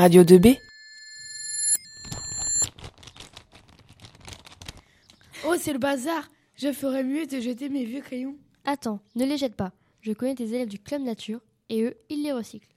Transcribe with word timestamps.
Radio 0.00 0.22
2B 0.24 0.58
Oh, 5.46 5.54
c'est 5.58 5.74
le 5.74 5.78
bazar 5.78 6.30
Je 6.56 6.72
ferais 6.72 7.04
mieux 7.04 7.26
de 7.26 7.38
jeter 7.38 7.68
mes 7.68 7.84
vieux 7.84 8.00
crayons. 8.00 8.34
Attends, 8.64 9.00
ne 9.14 9.26
les 9.26 9.36
jette 9.36 9.56
pas. 9.56 9.72
Je 10.00 10.12
connais 10.12 10.34
tes 10.34 10.54
élèves 10.54 10.70
du 10.70 10.78
club 10.78 11.02
nature 11.02 11.42
et 11.68 11.82
eux, 11.82 11.98
ils 12.08 12.22
les 12.22 12.32
recyclent. 12.32 12.72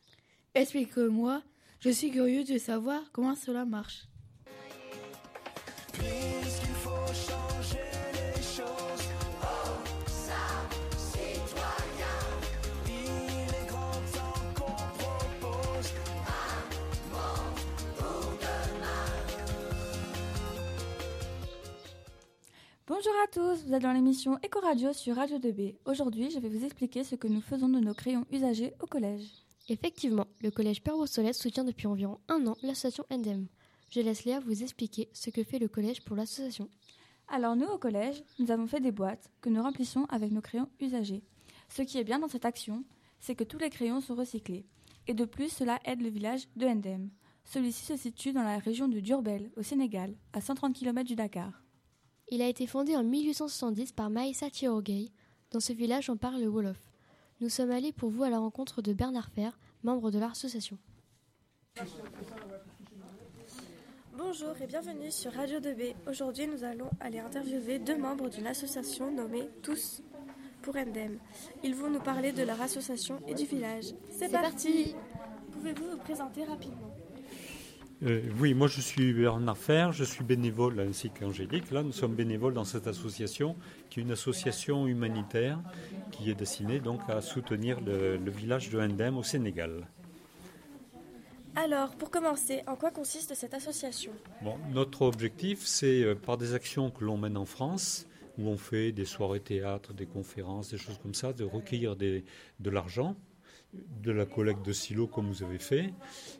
Explique-moi, 0.53 1.41
je 1.79 1.91
suis 1.91 2.11
curieux 2.11 2.43
de 2.43 2.57
savoir 2.57 2.99
comment 3.13 3.35
cela 3.35 3.63
marche. 3.63 4.03
Tous, 23.33 23.65
vous 23.65 23.73
êtes 23.73 23.81
dans 23.81 23.93
l'émission 23.93 24.37
Eco-Radio 24.45 24.93
sur 24.93 25.15
Radio 25.15 25.39
2B. 25.39 25.77
Aujourd'hui, 25.85 26.29
je 26.29 26.37
vais 26.37 26.49
vous 26.49 26.63
expliquer 26.63 27.03
ce 27.03 27.15
que 27.15 27.27
nous 27.27 27.41
faisons 27.41 27.67
de 27.67 27.79
nos 27.79 27.95
crayons 27.95 28.27
usagés 28.31 28.75
au 28.79 28.85
collège. 28.85 29.25
Effectivement, 29.69 30.27
le 30.43 30.51
collège 30.51 30.83
Père 30.83 30.93
Brossolette 30.93 31.33
soutient 31.33 31.63
depuis 31.63 31.87
environ 31.87 32.19
un 32.29 32.45
an 32.45 32.55
l'association 32.61 33.05
NDM. 33.09 33.47
Je 33.89 34.01
laisse 34.01 34.25
Léa 34.25 34.39
vous 34.39 34.61
expliquer 34.61 35.09
ce 35.13 35.31
que 35.31 35.43
fait 35.43 35.57
le 35.57 35.67
collège 35.67 36.03
pour 36.03 36.15
l'association. 36.15 36.69
Alors 37.27 37.55
nous, 37.55 37.65
au 37.65 37.79
collège, 37.79 38.21
nous 38.37 38.51
avons 38.51 38.67
fait 38.67 38.81
des 38.81 38.91
boîtes 38.91 39.31
que 39.41 39.49
nous 39.49 39.63
remplissons 39.63 40.05
avec 40.09 40.31
nos 40.31 40.41
crayons 40.41 40.69
usagés. 40.79 41.23
Ce 41.69 41.81
qui 41.81 41.97
est 41.97 42.03
bien 42.03 42.19
dans 42.19 42.27
cette 42.27 42.45
action, 42.45 42.83
c'est 43.19 43.33
que 43.33 43.43
tous 43.43 43.57
les 43.57 43.71
crayons 43.71 44.01
sont 44.01 44.13
recyclés. 44.13 44.67
Et 45.07 45.15
de 45.15 45.25
plus, 45.25 45.49
cela 45.49 45.79
aide 45.85 46.03
le 46.03 46.09
village 46.09 46.47
de 46.55 46.67
Ndem. 46.67 47.09
Celui-ci 47.45 47.83
se 47.83 47.97
situe 47.97 48.31
dans 48.31 48.43
la 48.43 48.59
région 48.59 48.87
de 48.87 48.99
Durbel, 48.99 49.49
au 49.57 49.63
Sénégal, 49.63 50.13
à 50.33 50.39
130 50.39 50.75
km 50.75 51.07
du 51.07 51.15
Dakar. 51.15 51.62
Il 52.29 52.41
a 52.41 52.47
été 52.47 52.67
fondé 52.67 52.95
en 52.95 53.03
1870 53.03 53.91
par 53.91 54.09
Maïssa 54.09 54.49
Thiorogay. 54.49 55.11
Dans 55.51 55.59
ce 55.59 55.73
village, 55.73 56.09
on 56.09 56.17
parle 56.17 56.41
le 56.41 56.47
Wolof. 56.47 56.79
Nous 57.41 57.49
sommes 57.49 57.71
allés 57.71 57.91
pour 57.91 58.09
vous 58.09 58.23
à 58.23 58.29
la 58.29 58.39
rencontre 58.39 58.81
de 58.81 58.93
Bernard 58.93 59.29
Fer, 59.29 59.59
membre 59.83 60.09
de 60.09 60.19
l'association. 60.19 60.77
Bonjour 64.17 64.55
et 64.61 64.67
bienvenue 64.67 65.11
sur 65.11 65.33
Radio 65.33 65.59
2B. 65.59 65.95
Aujourd'hui, 66.07 66.47
nous 66.47 66.63
allons 66.63 66.89
aller 66.99 67.19
interviewer 67.19 67.79
deux 67.79 67.97
membres 67.97 68.29
d'une 68.29 68.47
association 68.47 69.11
nommée 69.11 69.49
Tous 69.61 70.01
pour 70.61 70.75
Endem. 70.77 71.19
Ils 71.63 71.75
vont 71.75 71.89
nous 71.89 71.99
parler 71.99 72.31
de 72.31 72.43
leur 72.43 72.61
association 72.61 73.19
et 73.27 73.33
du 73.33 73.45
village. 73.45 73.93
C'est 74.09 74.31
parti 74.31 74.95
Pouvez-vous 75.51 75.91
vous 75.91 75.97
présenter 75.97 76.43
rapidement? 76.45 76.92
Euh, 78.05 78.21
oui, 78.39 78.53
moi 78.53 78.67
je 78.67 78.81
suis 78.81 79.13
Bernard 79.13 79.57
Fer, 79.57 79.93
je 79.93 80.03
suis 80.03 80.23
bénévole 80.23 80.79
ainsi 80.79 81.09
qu'Angélique. 81.09 81.71
Là, 81.71 81.83
nous 81.83 81.93
sommes 81.93 82.15
bénévoles 82.15 82.53
dans 82.53 82.65
cette 82.65 82.87
association 82.87 83.55
qui 83.89 83.99
est 83.99 84.03
une 84.03 84.11
association 84.11 84.87
humanitaire 84.87 85.59
qui 86.11 86.29
est 86.29 86.35
destinée 86.35 86.79
donc 86.79 86.99
à 87.07 87.21
soutenir 87.21 87.79
le, 87.79 88.17
village 88.29 88.69
de 88.69 88.79
Ndem 88.85 89.17
au 89.17 89.23
Sénégal. 89.23 89.87
Alors, 91.55 91.95
pour 91.95 92.09
commencer, 92.09 92.61
en 92.67 92.75
quoi 92.75 92.91
consiste 92.91 93.35
cette 93.35 93.53
association? 93.53 94.11
Bon, 94.41 94.57
Notre 94.73 95.03
objectif, 95.03 95.65
c'est 95.65 96.03
euh, 96.03 96.15
par 96.15 96.37
des 96.37 96.55
actions 96.55 96.89
que 96.89 97.05
l'on 97.05 97.15
mène 97.15 97.37
en 97.37 97.45
France, 97.45 98.07
où 98.39 98.47
on 98.47 98.57
fait 98.57 98.91
des 98.91 99.05
soirées 99.05 99.39
théâtre, 99.39 99.93
des 99.93 100.07
conférences, 100.07 100.69
des 100.71 100.77
choses 100.77 100.97
comme 100.97 101.13
ça, 101.13 101.31
de 101.31 101.43
recueillir 101.43 101.95
de 101.95 102.23
l'argent 102.59 103.15
de 104.01 104.11
la 104.11 104.25
collecte 104.25 104.65
de 104.65 104.73
silos 104.73 105.07
comme 105.07 105.27
vous 105.27 105.43
avez 105.43 105.59
fait, 105.59 105.93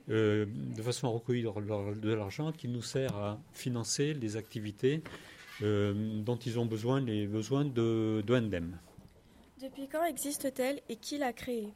euh, 0.10 0.46
de 0.76 0.82
façon 0.82 1.08
à 1.08 1.12
recueillir 1.12 1.54
de 1.54 2.14
l'argent 2.14 2.52
qui 2.52 2.68
nous 2.68 2.82
sert 2.82 3.16
à 3.16 3.40
financer 3.54 4.14
les 4.14 4.38
activités 4.38 5.02
euh, 5.62 6.22
dont 6.22 6.36
ils 6.36 6.60
ont 6.60 6.66
besoin, 6.66 7.00
les 7.02 7.28
besoins 7.28 7.66
de, 7.66 8.22
de 8.26 8.40
Ndem. 8.40 8.78
Depuis 9.62 9.88
quand 9.88 10.04
existe-t-elle 10.04 10.82
et 10.90 10.98
qui 10.98 11.18
l'a 11.18 11.32
créée? 11.32 11.70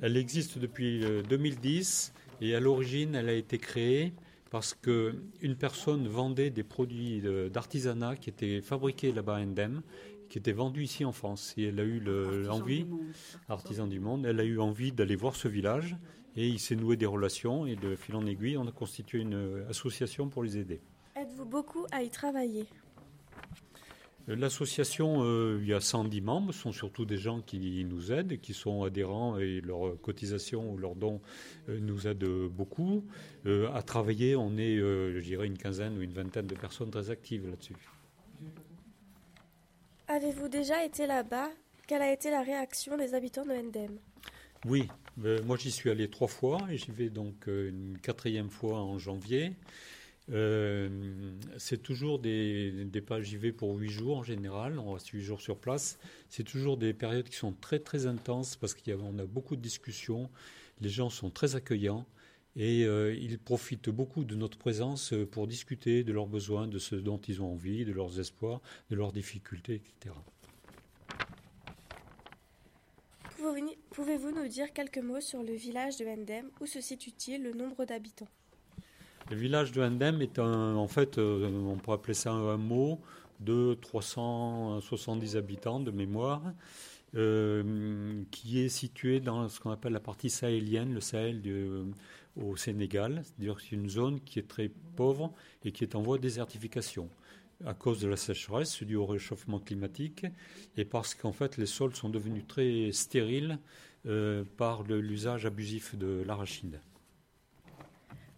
Elle 0.00 0.16
existe 0.16 0.58
depuis 0.58 1.04
2010 1.28 2.12
euh, 2.14 2.44
et 2.46 2.54
à 2.54 2.60
l'origine 2.60 3.14
elle 3.14 3.28
a 3.28 3.34
été 3.34 3.58
créée 3.58 4.12
parce 4.50 4.72
qu'une 4.72 5.56
personne 5.58 6.08
vendait 6.08 6.48
des 6.48 6.62
produits 6.62 7.22
d'artisanat 7.52 8.16
qui 8.16 8.30
étaient 8.30 8.62
fabriqués 8.62 9.12
là-bas 9.12 9.36
à 9.36 9.44
Ndem 9.44 9.82
qui 10.28 10.38
était 10.38 10.52
vendu 10.52 10.82
ici 10.82 11.04
en 11.04 11.12
France. 11.12 11.54
Et 11.56 11.64
elle 11.64 11.80
a 11.80 11.84
eu 11.84 12.00
l'envie, 12.00 12.86
artisan 13.48 13.86
du 13.86 14.00
monde, 14.00 14.26
elle 14.26 14.40
a 14.40 14.44
eu 14.44 14.58
envie 14.58 14.92
d'aller 14.92 15.16
voir 15.16 15.36
ce 15.36 15.48
village 15.48 15.96
et 16.36 16.46
il 16.46 16.58
s'est 16.58 16.76
noué 16.76 16.96
des 16.96 17.06
relations 17.06 17.66
et 17.66 17.76
de 17.76 17.96
fil 17.96 18.14
en 18.14 18.26
aiguille, 18.26 18.56
on 18.56 18.66
a 18.66 18.72
constitué 18.72 19.18
une 19.18 19.64
association 19.68 20.28
pour 20.28 20.42
les 20.42 20.58
aider. 20.58 20.80
Êtes-vous 21.16 21.46
beaucoup 21.46 21.84
à 21.90 22.02
y 22.02 22.10
travailler? 22.10 22.66
L'association, 24.28 25.22
euh, 25.24 25.58
il 25.62 25.68
y 25.68 25.72
a 25.72 25.80
110 25.80 26.20
membres, 26.20 26.52
ce 26.52 26.60
sont 26.60 26.72
surtout 26.72 27.06
des 27.06 27.16
gens 27.16 27.40
qui 27.40 27.82
nous 27.86 28.12
aident, 28.12 28.38
qui 28.40 28.52
sont 28.52 28.82
adhérents 28.82 29.38
et 29.38 29.62
leur 29.62 29.98
cotisation 30.02 30.70
ou 30.70 30.76
leurs 30.76 30.96
dons 30.96 31.22
euh, 31.70 31.80
nous 31.80 32.06
aident 32.06 32.46
beaucoup. 32.50 33.06
Euh, 33.46 33.72
à 33.72 33.80
travailler, 33.80 34.36
on 34.36 34.58
est, 34.58 34.76
je 34.76 35.20
dirais, 35.20 35.46
une 35.46 35.56
quinzaine 35.56 35.96
ou 35.96 36.02
une 36.02 36.12
vingtaine 36.12 36.46
de 36.46 36.54
personnes 36.54 36.90
très 36.90 37.08
actives 37.08 37.48
là-dessus. 37.48 37.74
Avez-vous 40.10 40.48
déjà 40.48 40.86
été 40.86 41.06
là-bas? 41.06 41.50
Quelle 41.86 42.00
a 42.00 42.10
été 42.10 42.30
la 42.30 42.40
réaction 42.40 42.96
des 42.96 43.12
habitants 43.12 43.44
de 43.44 43.52
Ndem 43.52 43.98
Oui, 44.64 44.88
euh, 45.22 45.42
moi 45.44 45.58
j'y 45.58 45.70
suis 45.70 45.90
allé 45.90 46.08
trois 46.08 46.28
fois 46.28 46.66
et 46.70 46.78
j'y 46.78 46.92
vais 46.92 47.10
donc 47.10 47.46
euh, 47.46 47.68
une 47.68 47.98
quatrième 47.98 48.48
fois 48.48 48.78
en 48.80 48.98
janvier. 48.98 49.52
Euh, 50.30 50.88
c'est 51.58 51.82
toujours 51.82 52.20
des, 52.20 52.86
des 52.86 53.02
pas, 53.02 53.20
j'y 53.20 53.36
vais 53.36 53.52
pour 53.52 53.76
huit 53.76 53.90
jours 53.90 54.16
en 54.16 54.22
général, 54.22 54.78
on 54.78 54.92
reste 54.92 55.08
huit 55.08 55.20
jours 55.20 55.42
sur 55.42 55.58
place. 55.58 55.98
C'est 56.30 56.44
toujours 56.44 56.78
des 56.78 56.94
périodes 56.94 57.28
qui 57.28 57.36
sont 57.36 57.52
très 57.52 57.78
très 57.78 58.06
intenses 58.06 58.56
parce 58.56 58.72
qu'on 58.72 59.18
a, 59.18 59.22
a 59.22 59.26
beaucoup 59.26 59.56
de 59.56 59.62
discussions, 59.62 60.30
les 60.80 60.88
gens 60.88 61.10
sont 61.10 61.28
très 61.28 61.54
accueillants 61.54 62.06
et 62.56 62.82
ils 62.82 63.38
profitent 63.38 63.90
beaucoup 63.90 64.24
de 64.24 64.34
notre 64.34 64.58
présence 64.58 65.14
pour 65.30 65.46
discuter 65.46 66.02
de 66.02 66.12
leurs 66.12 66.26
besoins, 66.26 66.66
de 66.66 66.78
ce 66.78 66.96
dont 66.96 67.18
ils 67.18 67.40
ont 67.40 67.52
envie, 67.52 67.84
de 67.84 67.92
leurs 67.92 68.18
espoirs, 68.18 68.60
de 68.90 68.96
leurs 68.96 69.12
difficultés, 69.12 69.76
etc. 69.76 70.14
Pouvez-vous 73.98 74.30
nous 74.30 74.46
dire 74.46 74.72
quelques 74.72 74.98
mots 74.98 75.20
sur 75.20 75.42
le 75.42 75.54
village 75.54 75.96
de 75.96 76.04
Ndem 76.04 76.50
Où 76.60 76.66
se 76.66 76.80
situe-t-il 76.80 77.42
Le 77.42 77.52
nombre 77.52 77.84
d'habitants? 77.84 78.28
Le 79.28 79.36
village 79.36 79.72
de 79.72 79.84
Ndem 79.84 80.22
est 80.22 80.38
un, 80.38 80.76
en 80.76 80.86
fait, 80.86 81.18
euh, 81.18 81.48
on 81.48 81.76
pourrait 81.76 81.96
appeler 81.96 82.14
ça 82.14 82.30
un 82.30 82.56
mot 82.56 83.00
de 83.40 83.76
370 83.80 85.36
habitants 85.36 85.80
de 85.80 85.90
mémoire. 85.90 86.42
Euh, 87.16 88.22
qui 88.30 88.60
est 88.60 88.68
situé 88.68 89.18
dans 89.18 89.48
ce 89.48 89.58
qu'on 89.60 89.70
appelle 89.70 89.94
la 89.94 90.00
partie 90.00 90.28
sahélienne, 90.28 90.92
le 90.92 91.00
Sahel 91.00 91.40
au 92.38 92.56
Sénégal. 92.56 93.22
C'est-à-dire 93.24 93.56
que 93.56 93.62
c'est 93.62 93.76
une 93.76 93.88
zone 93.88 94.20
qui 94.20 94.38
est 94.38 94.48
très 94.48 94.70
pauvre 94.96 95.32
et 95.64 95.72
qui 95.72 95.84
est 95.84 95.94
en 95.94 96.02
voie 96.02 96.16
de 96.16 96.22
désertification 96.22 97.08
à 97.64 97.74
cause 97.74 98.00
de 98.00 98.08
la 98.08 98.16
sécheresse 98.16 98.82
due 98.82 98.96
au 98.96 99.06
réchauffement 99.06 99.58
climatique 99.58 100.26
et 100.76 100.84
parce 100.84 101.14
qu'en 101.14 101.32
fait 101.32 101.56
les 101.56 101.66
sols 101.66 101.94
sont 101.94 102.08
devenus 102.08 102.44
très 102.46 102.92
stériles 102.92 103.58
euh, 104.06 104.44
par 104.56 104.84
l'usage 104.84 105.44
abusif 105.44 105.96
de 105.96 106.22
l'arachide. 106.26 106.80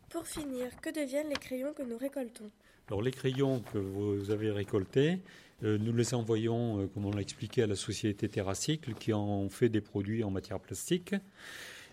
Pour 0.09 0.27
finir, 0.27 0.69
que 0.81 0.91
deviennent 0.91 1.29
les 1.29 1.37
crayons 1.37 1.73
que 1.73 1.83
nous 1.83 1.99
récoltons? 1.99 2.51
Alors 2.89 3.03
les 3.03 3.13
crayons 3.13 3.61
que 3.73 3.79
vous 3.79 4.31
avez 4.31 4.51
récoltés, 4.51 5.21
euh, 5.63 5.79
nous 5.79 5.93
les 5.93 6.15
envoyons, 6.15 6.81
euh, 6.81 6.87
comme 6.89 7.05
on 7.05 7.11
l'a 7.11 7.21
expliqué, 7.21 7.63
à 7.63 7.67
la 7.67 7.77
société 7.77 8.29
Terracycle 8.29 8.95
qui 8.95 9.13
en 9.13 9.49
fait 9.51 9.69
des 9.69 9.83
produits 9.83 10.25
en 10.25 10.31
matière 10.31 10.59
plastique. 10.59 11.15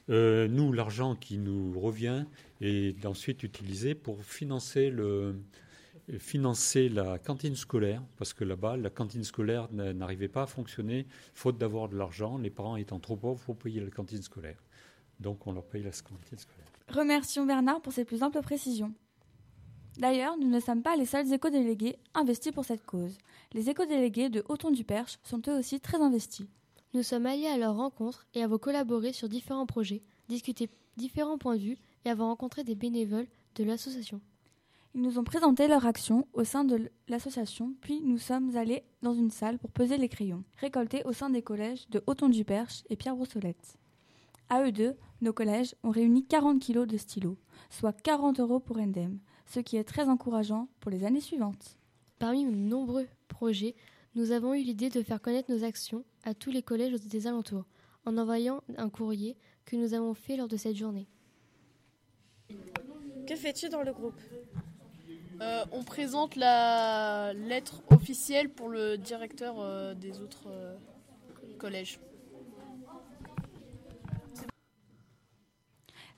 Euh, 0.09 0.47
nous, 0.47 0.71
l'argent 0.71 1.15
qui 1.15 1.37
nous 1.37 1.77
revient 1.79 2.25
est 2.61 3.05
ensuite 3.05 3.43
utilisé 3.43 3.93
pour 3.93 4.23
financer, 4.23 4.89
la 6.89 7.19
cantine 7.19 7.55
scolaire, 7.55 8.01
parce 8.17 8.33
que 8.33 8.43
là-bas, 8.43 8.77
la 8.77 8.89
cantine 8.89 9.23
scolaire 9.23 9.67
n'arrivait 9.71 10.29
pas 10.29 10.43
à 10.43 10.47
fonctionner, 10.47 11.07
faute 11.33 11.57
d'avoir 11.57 11.89
de 11.89 11.97
l'argent, 11.97 12.37
les 12.37 12.49
parents 12.49 12.77
étant 12.77 12.99
trop 12.99 13.17
pauvres 13.17 13.43
pour 13.43 13.57
payer 13.57 13.81
la 13.81 13.91
cantine 13.91 14.21
scolaire. 14.21 14.63
Donc 15.19 15.45
on 15.47 15.51
leur 15.51 15.65
paye 15.65 15.83
la 15.83 15.91
cantine 15.91 16.37
scolaire. 16.37 16.67
Remercions 16.89 17.45
Bernard 17.45 17.81
pour 17.81 17.91
ses 17.91 18.05
plus 18.05 18.23
amples 18.23 18.41
précisions. 18.41 18.93
D'ailleurs, 19.97 20.37
nous 20.37 20.47
ne 20.47 20.59
sommes 20.59 20.83
pas 20.83 20.95
les 20.95 21.07
seuls 21.07 21.33
éco-délégués 21.33 21.97
investis 22.13 22.51
pour 22.51 22.65
cette 22.65 22.85
cause. 22.85 23.17
Les 23.53 23.69
éco-délégués 23.69 24.29
de 24.29 24.43
Hauton-du-Perche 24.47 25.17
sont 25.23 25.41
eux 25.47 25.57
aussi 25.57 25.79
très 25.79 25.97
investis. 25.97 26.45
Nous 26.93 27.03
sommes 27.03 27.25
allés 27.25 27.47
à 27.47 27.57
leur 27.57 27.75
rencontre 27.75 28.25
et 28.33 28.43
avons 28.43 28.57
collaboré 28.57 29.13
sur 29.13 29.29
différents 29.29 29.65
projets, 29.65 30.03
discuté 30.29 30.69
différents 30.95 31.37
points 31.37 31.57
de 31.57 31.61
vue 31.61 31.77
et 32.05 32.09
avons 32.09 32.27
rencontré 32.27 32.63
des 32.63 32.75
bénévoles 32.75 33.27
de 33.55 33.63
l'association. 33.63 34.21
Ils 34.95 35.01
nous 35.01 35.19
ont 35.19 35.23
présenté 35.23 35.67
leur 35.67 35.85
action 35.85 36.27
au 36.33 36.43
sein 36.43 36.63
de 36.63 36.89
l'association, 37.07 37.75
puis 37.81 38.01
nous 38.01 38.17
sommes 38.17 38.55
allés 38.55 38.83
dans 39.03 39.13
une 39.13 39.29
salle 39.29 39.59
pour 39.59 39.69
peser 39.69 39.97
les 39.97 40.09
crayons, 40.09 40.43
récoltés 40.59 41.03
au 41.05 41.13
sein 41.13 41.29
des 41.29 41.41
collèges 41.43 41.87
de 41.89 42.01
Hauton-du-Perche 42.07 42.83
et 42.89 42.95
Pierre 42.95 43.15
Brossolette. 43.15 43.77
À 44.49 44.63
eux 44.63 44.71
deux, 44.71 44.95
nos 45.21 45.33
collèges 45.33 45.75
ont 45.83 45.91
réuni 45.91 46.25
40 46.25 46.59
kilos 46.59 46.87
de 46.87 46.97
stylos, 46.97 47.37
soit 47.69 47.93
40 48.01 48.39
euros 48.39 48.59
pour 48.59 48.79
Endem, 48.79 49.19
ce 49.45 49.59
qui 49.59 49.77
est 49.77 49.83
très 49.83 50.07
encourageant 50.07 50.67
pour 50.79 50.89
les 50.89 51.03
années 51.03 51.21
suivantes. 51.21 51.77
Parmi 52.17 52.45
nos 52.45 52.55
nombreux 52.55 53.07
projets, 53.27 53.75
nous 54.15 54.31
avons 54.31 54.53
eu 54.53 54.61
l'idée 54.61 54.89
de 54.89 55.01
faire 55.01 55.21
connaître 55.21 55.51
nos 55.51 55.63
actions 55.63 56.03
à 56.23 56.33
tous 56.33 56.51
les 56.51 56.63
collèges 56.63 56.93
des 56.93 57.27
alentours, 57.27 57.65
en 58.05 58.17
envoyant 58.17 58.61
un 58.77 58.89
courrier 58.89 59.37
que 59.65 59.75
nous 59.75 59.93
avons 59.93 60.13
fait 60.13 60.37
lors 60.37 60.47
de 60.47 60.57
cette 60.57 60.75
journée. 60.75 61.07
Que 63.27 63.35
fais-tu 63.35 63.69
dans 63.69 63.83
le 63.83 63.93
groupe 63.93 64.19
Euh, 65.39 65.63
on 65.71 65.83
présente 65.83 66.35
la 66.35 67.31
lettre 67.33 67.83
officielle 67.91 68.49
pour 68.49 68.69
le 68.69 68.97
directeur 68.97 69.59
euh, 69.59 69.93
des 69.93 70.19
autres 70.19 70.47
euh, 70.47 70.75
collèges. 71.59 71.99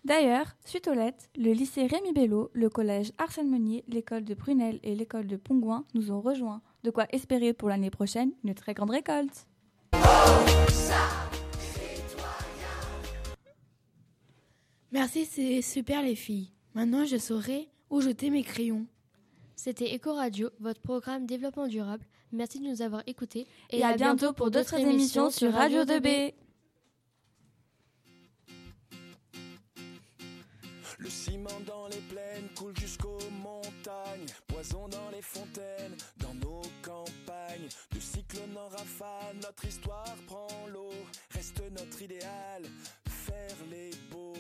D'ailleurs, 0.06 0.56
suite 0.64 0.88
aux 0.88 0.94
lettres, 0.94 1.26
le 1.36 1.52
lycée 1.52 1.86
Rémi 1.86 2.14
Bello, 2.14 2.50
le 2.54 2.70
collège 2.70 3.12
Arsène 3.18 3.50
Meunier, 3.50 3.84
l'école 3.90 4.24
de 4.24 4.34
Prunel 4.34 4.80
et 4.84 4.96
l'école 4.96 5.28
de 5.28 5.36
Pongouin 5.36 5.84
nous 5.94 6.12
ont 6.12 6.22
rejoints. 6.22 6.62
De 6.84 6.92
quoi 6.92 7.06
espérer 7.12 7.54
pour 7.54 7.70
l'année 7.70 7.90
prochaine 7.90 8.32
une 8.44 8.54
très 8.54 8.74
grande 8.74 8.92
récolte. 8.92 9.48
Merci, 14.92 15.26
c'est 15.26 15.62
super 15.62 16.02
les 16.02 16.16
filles. 16.16 16.52
Maintenant, 16.74 17.06
je 17.06 17.18
saurai 17.18 17.70
où 17.90 18.02
jeter 18.02 18.30
mes 18.30 18.44
crayons. 18.44 18.86
C'était 19.56 19.94
Eco 19.96 20.14
Radio, 20.14 20.50
votre 20.60 20.82
programme 20.82 21.26
développement 21.26 21.68
durable. 21.68 22.06
Merci 22.32 22.60
de 22.60 22.68
nous 22.68 22.82
avoir 22.82 23.04
écoutés 23.08 23.46
Et, 23.72 23.84
à, 23.84 23.96
bientôt 23.96 24.34
pour 24.34 24.52
d'autres 24.52 24.76
émissions 24.76 25.30
sur 25.32 25.52
Radio 25.52 25.84
2B. 25.84 26.34
Le 30.98 31.10
ciment 31.10 31.50
dans 31.66 31.88
les 31.88 32.02
plaines 32.10 32.50
coule 32.58 32.78
jusqu'aux 32.78 33.18
montagnes, 33.42 34.26
poison 34.48 34.88
dans 34.90 35.10
les 35.12 35.22
fontaines, 35.22 35.96
dans 36.18 36.34
nos 36.36 36.59
rafale, 38.80 39.36
notre 39.42 39.66
histoire 39.66 40.16
prend 40.28 40.48
l'eau, 40.72 40.94
reste 41.32 41.62
notre 41.72 42.02
idéal, 42.02 42.64
faire 43.08 43.56
les 43.70 43.92
beaux. 44.12 44.34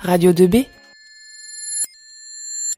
Radio 0.00 0.32
2B 0.32 0.66